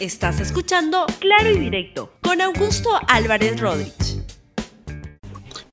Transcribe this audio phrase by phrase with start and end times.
[0.00, 4.22] Estás escuchando Claro y Directo con Augusto Álvarez Rodríguez.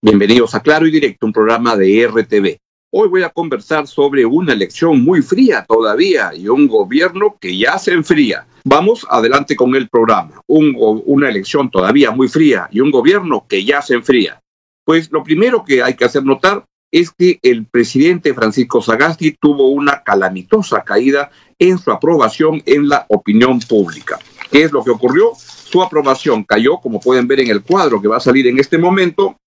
[0.02, 2.58] Bienvenidos a Claro y Directo, un programa de RTV.
[2.92, 7.78] Hoy voy a conversar sobre una elección muy fría todavía y un gobierno que ya
[7.78, 8.48] se enfría.
[8.64, 10.42] Vamos adelante con el programa.
[10.48, 14.42] una elección todavía muy fría y un gobierno que ya se enfría.
[14.86, 19.68] Pues lo primero que hay que hacer notar es que el presidente Francisco Sagasti tuvo
[19.68, 21.30] una calamitosa caída
[21.60, 24.20] en su aprobación en la opinión pública.
[24.52, 25.32] ¿Qué es lo que ocurrió?
[25.36, 28.78] Su aprobación cayó, como pueden ver en el cuadro que va a salir en este
[28.78, 29.38] momento,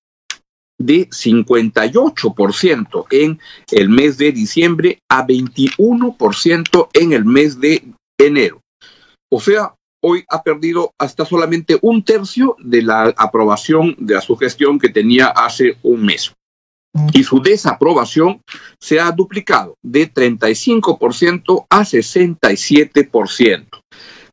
[0.80, 3.40] de 58% en
[3.72, 7.82] el mes de diciembre a 21% en el mes de
[8.18, 8.60] enero.
[9.30, 14.78] O sea, hoy ha perdido hasta solamente un tercio de la aprobación de su gestión
[14.78, 16.32] que tenía hace un mes
[17.12, 18.42] y su desaprobación
[18.78, 23.66] se ha duplicado de 35% a 67%.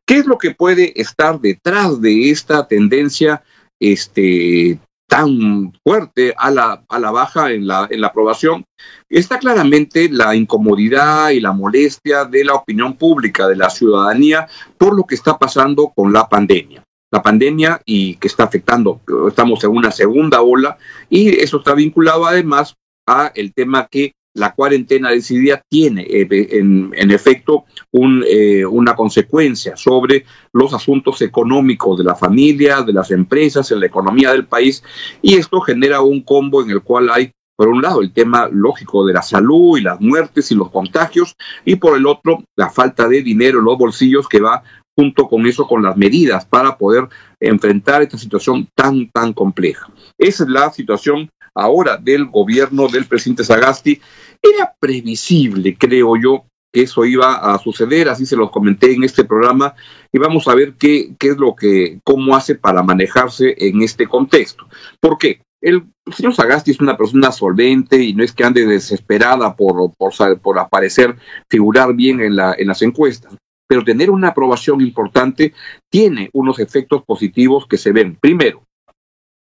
[0.05, 3.43] ¿Qué es lo que puede estar detrás de esta tendencia
[3.79, 8.65] este, tan fuerte a la, a la baja en la, en la aprobación?
[9.09, 14.95] Está claramente la incomodidad y la molestia de la opinión pública, de la ciudadanía, por
[14.95, 16.84] lo que está pasando con la pandemia
[17.15, 18.99] la pandemia y que está afectando,
[19.29, 20.77] estamos en una segunda ola
[21.09, 22.75] y eso está vinculado además
[23.07, 30.25] a el tema que la cuarentena decidida tiene eh, en, efecto eh, una consecuencia sobre
[30.51, 34.83] los asuntos económicos de la familia, de las empresas, en la economía del país
[35.21, 39.05] y esto genera un combo en el cual hay por un lado, el tema lógico
[39.05, 43.07] de la salud y las muertes y los contagios, y por el otro, la falta
[43.07, 44.61] de dinero en los bolsillos que va
[44.95, 47.07] junto con eso, con las medidas para poder
[47.39, 49.89] enfrentar esta situación tan, tan compleja.
[50.17, 53.99] Esa es la situación ahora del gobierno del presidente Sagasti.
[54.41, 59.23] Era previsible, creo yo, que eso iba a suceder, así se lo comenté en este
[59.23, 59.73] programa,
[60.11, 64.07] y vamos a ver qué, qué es lo que, cómo hace para manejarse en este
[64.07, 64.67] contexto.
[64.99, 65.41] ¿Por qué?
[65.61, 70.13] El señor Sagasti es una persona solvente y no es que ande desesperada por, por,
[70.39, 71.15] por aparecer,
[71.49, 73.33] figurar bien en, la, en las encuestas
[73.67, 75.53] pero tener una aprobación importante
[75.89, 78.17] tiene unos efectos positivos que se ven.
[78.19, 78.65] Primero,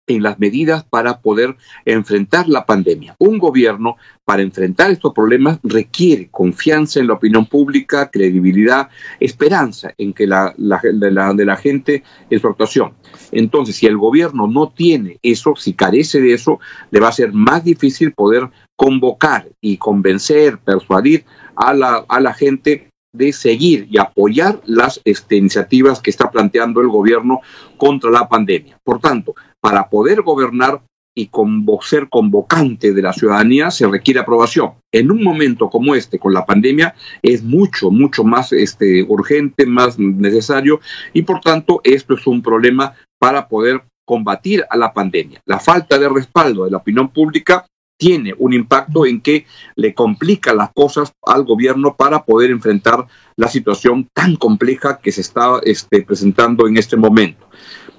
[0.06, 3.16] en las medidas para poder enfrentar la pandemia.
[3.18, 8.88] Un gobierno para enfrentar estos problemas requiere confianza en la opinión pública, credibilidad,
[9.20, 12.92] esperanza en que la, de, la, gente es su actuación.
[13.32, 17.32] Entonces, si el gobierno no tiene eso, si carece de eso, le va a ser
[17.32, 21.24] más difícil poder convocar y convencer, persuadir
[21.56, 26.80] a la, a la gente de seguir y apoyar las este, iniciativas que está planteando
[26.80, 27.40] el gobierno
[27.78, 28.78] contra la pandemia.
[28.84, 30.82] Por tanto, para poder gobernar
[31.14, 34.72] y con, ser convocante de la ciudadanía se requiere aprobación.
[34.92, 39.98] En un momento como este, con la pandemia, es mucho, mucho más este, urgente, más
[39.98, 40.80] necesario
[41.12, 45.40] y por tanto esto es un problema para poder combatir a la pandemia.
[45.46, 47.64] La falta de respaldo de la opinión pública
[47.96, 49.46] tiene un impacto en que
[49.76, 53.06] le complica las cosas al gobierno para poder enfrentar
[53.36, 57.48] la situación tan compleja que se está este, presentando en este momento.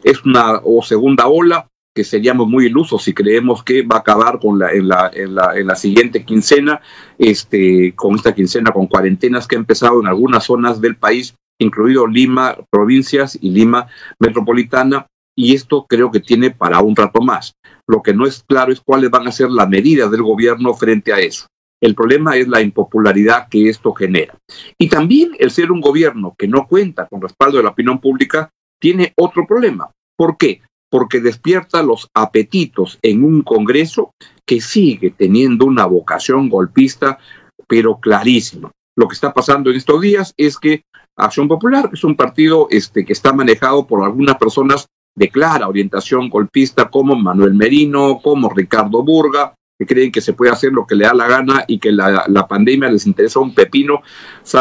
[0.04, 4.40] Es una o segunda ola que seríamos muy ilusos si creemos que va a acabar
[4.40, 6.82] con la, en, la, en, la, en la siguiente quincena,
[7.18, 12.06] este, con esta quincena, con cuarentenas que ha empezado en algunas zonas del país, incluido
[12.06, 13.88] Lima, provincias y Lima
[14.20, 17.54] metropolitana, y esto creo que tiene para un rato más.
[17.88, 21.14] Lo que no es claro es cuáles van a ser las medidas del gobierno frente
[21.14, 21.48] a eso.
[21.82, 24.36] El problema es la impopularidad que esto genera.
[24.78, 28.50] Y también el ser un gobierno que no cuenta con respaldo de la opinión pública
[28.80, 29.92] tiene otro problema.
[30.18, 30.62] ¿Por qué?
[30.90, 34.12] Porque despierta los apetitos en un Congreso
[34.46, 37.20] que sigue teniendo una vocación golpista,
[37.68, 38.72] pero clarísima.
[38.98, 40.84] Lo que está pasando en estos días es que
[41.18, 46.30] Acción Popular es un partido este, que está manejado por algunas personas de clara orientación
[46.30, 50.96] golpista como Manuel Merino, como Ricardo Burga, que creen que se puede hacer lo que
[50.96, 54.02] le da la gana y que la, pandemia les interesa un pepino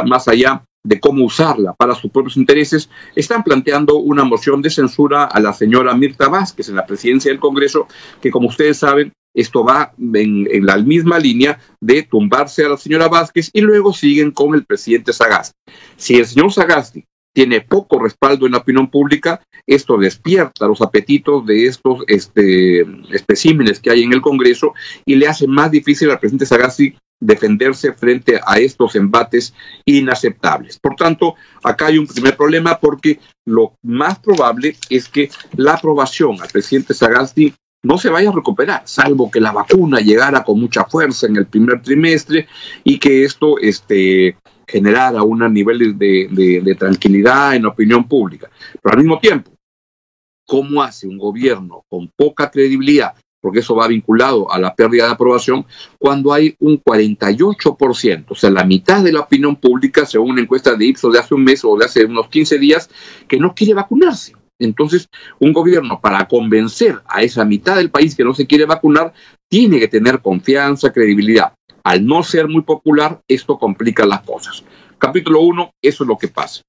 [0.07, 5.25] más allá de cómo usarla para sus propios intereses, están planteando una moción de censura
[5.25, 7.87] a la señora Mirta Vázquez en la presidencia del Congreso,
[8.21, 12.77] que como ustedes saben, esto va en, en, la misma línea de tumbarse a la
[12.77, 15.55] señora Vázquez y luego siguen con el presidente Sagasti.
[15.97, 17.05] Si el señor Sagasti
[17.35, 23.81] tiene poco respaldo en la opinión pública, esto despierta los apetitos de estos este, especímenes
[23.81, 24.73] que hay en el Congreso
[25.05, 29.53] y le hace más difícil al presidente Sagasti defenderse frente a estos embates
[29.85, 30.79] inaceptables.
[30.79, 36.41] Por tanto, acá hay un primer problema porque lo más probable es que la aprobación
[36.41, 37.53] al presidente Sagasti
[37.83, 41.47] no se vaya a recuperar, salvo que la vacuna llegara con mucha fuerza en el
[41.47, 42.47] primer trimestre
[42.83, 44.39] y que esto este,
[44.75, 48.51] generara un nivel de, tranquilidad en la opinión pública.
[48.83, 49.53] Pero al mismo tiempo,
[50.45, 55.13] ¿cómo hace un gobierno con poca credibilidad porque eso va vinculado a la pérdida de
[55.13, 55.67] aprobación,
[55.99, 60.75] cuando hay un 48%, o sea, la mitad de la opinión pública, según una encuesta
[60.75, 62.89] de Ipsos de hace un mes o de hace unos 15 días,
[63.29, 64.33] que no quiere vacunarse.
[64.59, 65.11] Entonces,
[65.41, 69.13] un gobierno para convencer a esa mitad del país que no se quiere vacunar,
[69.55, 71.55] tiene que tener confianza, credibilidad.
[71.85, 74.65] Al no ser muy popular, esto complica las cosas.
[74.99, 76.63] Capítulo 1, eso es lo que pasa.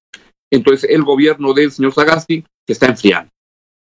[0.52, 3.32] Entonces, el gobierno del señor Sagasti se está enfriando.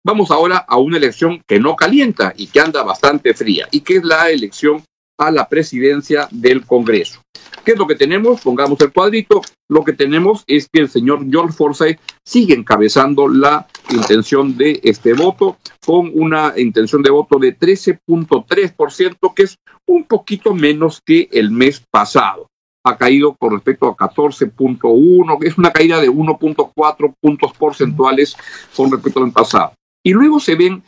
[0.06, 3.96] Vamos ahora a una elección que no calienta y que anda bastante fría, y que
[3.96, 4.84] es la elección
[5.20, 7.22] a la presidencia del Congreso.
[7.64, 8.42] ¿Qué es lo que tenemos?
[8.42, 9.42] Pongamos el cuadrito.
[9.68, 15.14] Lo que tenemos es que el señor George Forsyth sigue encabezando la intención de este
[15.14, 21.52] voto con una intención de voto de 13.3%, que es un poquito menos que el
[21.52, 22.48] mes pasado.
[22.86, 28.38] Ha caído con respecto a 14.1, que es una caída de 1.4 puntos porcentuales
[28.76, 29.74] con respecto al pasado.
[30.02, 30.82] Y luego se ven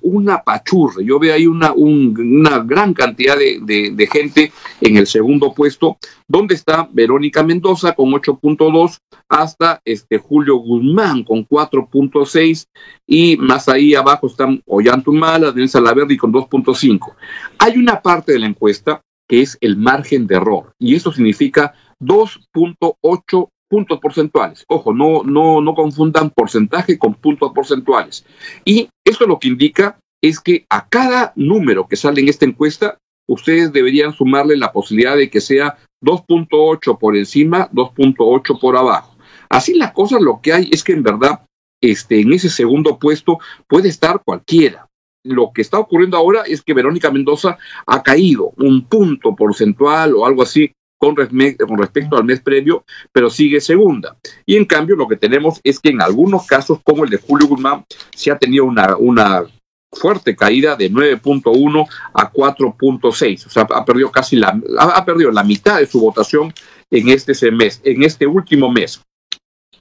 [0.00, 1.02] una pachurra.
[1.02, 6.88] Yo veo ahí una, una gran cantidad de, gente en el segundo puesto, donde está
[6.90, 8.98] Verónica Mendoza con 8.2
[9.28, 12.66] hasta este Julio Guzmán con 4.6
[13.06, 17.14] y más ahí abajo están Ollantumala, Denise Salaverdi con 2.5.
[17.58, 21.74] Hay una parte de la encuesta que es el margen de error y eso significa
[22.00, 24.64] 2.8 puntos porcentuales.
[24.68, 28.26] Ojo, no, no, no confundan porcentaje con puntos porcentuales.
[28.64, 32.98] Y esto lo que indica es que a cada número que sale en esta encuesta,
[33.28, 39.16] ustedes deberían sumarle la posibilidad de que sea 2.8 por encima, 2.8 por abajo.
[39.48, 41.46] Así la cosa, lo que hay es que en verdad,
[41.80, 43.38] este, en ese segundo puesto
[43.68, 44.88] puede estar cualquiera.
[45.22, 47.56] Lo que está ocurriendo ahora es que Verónica Mendoza
[47.86, 53.60] ha caído un punto porcentual o algo así con, respecto al mes previo, pero sigue
[53.62, 54.18] segunda.
[54.44, 57.48] Y en cambio lo que tenemos es que en algunos casos, como el de Julio
[57.48, 59.44] Guzmán, se ha tenido una, una
[59.90, 65.42] fuerte caída de 9.1 a 4.6, o sea, ha perdido casi la, ha perdido la
[65.42, 66.52] mitad de su votación
[66.90, 69.00] en este mes, en este último mes.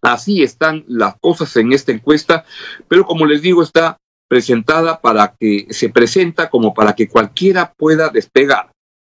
[0.01, 2.45] Así están las cosas en esta encuesta,
[2.87, 3.97] pero como les digo, está
[4.29, 8.71] presentada para que se presenta como para que cualquiera pueda despegar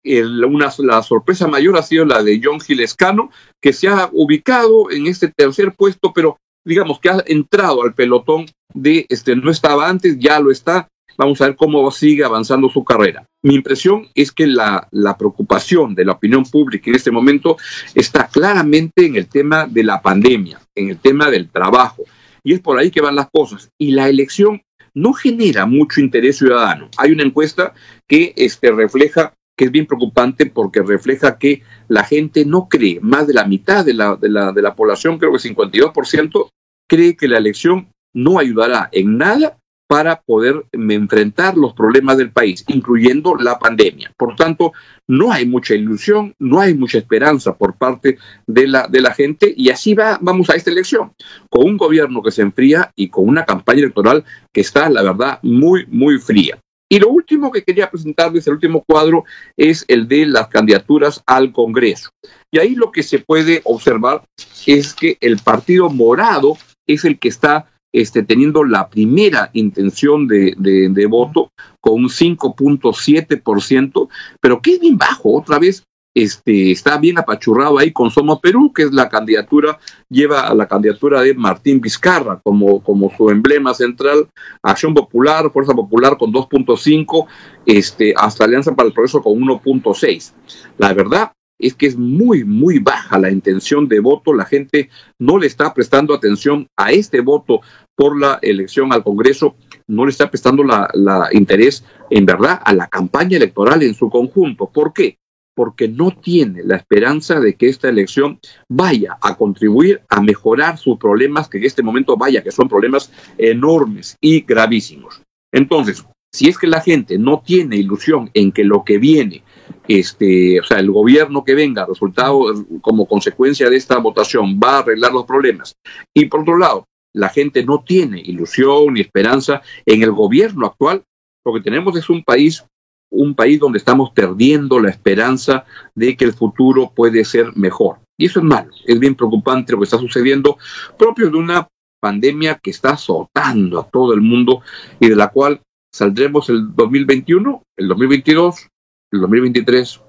[0.05, 5.07] una, la sorpresa mayor ha sido la de John Gilescano, que se ha ubicado en
[5.07, 10.19] este tercer puesto, pero digamos que ha entrado al pelotón de, este, no estaba antes,
[10.19, 10.89] ya lo está.
[11.19, 13.27] Vamos a ver cómo sigue avanzando su carrera.
[13.43, 17.59] Mi impresión es que la, la preocupación de la opinión pública en este momento
[17.95, 22.05] está claramente en el tema de la pandemia, en el tema del trabajo.
[22.43, 23.69] Y es por ahí que van las cosas.
[23.79, 24.63] Y la elección
[24.95, 26.89] no genera mucho interés ciudadano.
[26.97, 27.75] Hay una encuesta
[28.09, 29.35] que este, refleja
[29.65, 33.95] es bien preocupante porque refleja que la gente no cree, más de la mitad de
[33.95, 36.49] la, de la, de la población, creo que 52%,
[36.89, 39.59] cree que la elección no ayudará en nada
[39.93, 44.11] para poder enfrentar los problemas del país, incluyendo la pandemia.
[44.17, 44.73] Por tanto,
[45.07, 48.17] no hay mucha ilusión, no hay mucha esperanza por parte
[48.47, 51.13] de la, de la gente y así va, vamos a esta elección,
[51.51, 55.39] con un gobierno que se enfría y con una campaña electoral que está, la verdad,
[55.43, 56.59] muy, muy fría.
[56.93, 59.25] Y lo último que quería presentarles, el último cuadro,
[59.57, 62.11] es el de las candidaturas al Congreso.
[62.51, 64.25] Y ahí lo que se puede observar
[64.67, 70.55] es que el Partido Morado es el que está este, teniendo la primera intención de,
[70.59, 71.49] de voto
[71.81, 74.09] con un 5.7%,
[74.39, 75.85] pero que es bien bajo, otra vez
[76.15, 79.79] este, está bien apachurrado ahí con Somos Perú, que es la candidatura,
[80.09, 84.29] lleva a la candidatura de Martín Vizcarra como, como su emblema central,
[84.63, 87.27] Acción Popular, Fuerza Popular con 2.5,
[87.67, 90.33] este, hasta Alianza para el Progreso con 1.6.
[90.79, 95.39] La verdad es que es muy, muy baja la intención de voto, la gente no
[95.39, 97.61] le está prestando atención a este voto
[97.95, 99.55] por la elección al Congreso,
[99.87, 104.11] no le está prestando la, la interés en verdad a la campaña electoral en su
[104.11, 104.67] conjunto.
[104.67, 105.19] ¿Por qué?
[105.55, 110.99] Porque no tiene la esperanza de que esta elección vaya a contribuir a mejorar sus
[110.99, 115.23] problemas, que en este momento vaya, que son problemas enormes y gravísimos.
[115.53, 119.43] Entonces, si es que la gente no tiene ilusión en que lo que viene,
[119.87, 124.79] este, o sea, el gobierno que venga, resultado como consecuencia de esta votación, va a
[124.79, 125.77] arreglar los problemas,
[126.15, 131.03] y por otro lado, la gente no tiene ilusión ni esperanza en el gobierno actual,
[131.45, 132.65] lo que tenemos es un país
[133.13, 135.65] un país donde estamos perdiendo la esperanza
[135.95, 137.99] de que el futuro puede ser mejor.
[138.19, 140.59] Y eso es malo, es bien preocupante lo que está sucediendo,
[140.99, 141.69] propio de una
[142.01, 144.63] pandemia que está azotando a todo el mundo
[144.99, 145.61] y de la cual
[145.93, 148.69] saldremos el 2021, el 2022,
[149.13, 150.01] el 2023,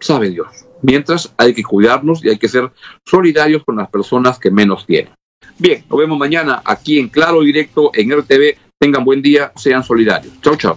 [0.00, 0.48] sabe Dios.
[0.82, 2.72] Mientras hay que cuidarnos y hay que ser
[3.06, 5.12] solidarios con las personas que menos tienen.
[5.58, 8.56] Bien, nos vemos mañana aquí en Claro Directo en RTV.
[8.78, 10.40] Tengan buen día, sean solidarios.
[10.40, 10.76] Chau, chau.